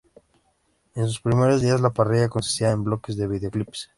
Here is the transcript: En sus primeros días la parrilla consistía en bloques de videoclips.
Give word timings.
En 0.95 1.05
sus 1.05 1.19
primeros 1.21 1.61
días 1.61 1.79
la 1.79 1.91
parrilla 1.91 2.27
consistía 2.27 2.71
en 2.71 2.83
bloques 2.83 3.17
de 3.17 3.27
videoclips. 3.27 3.89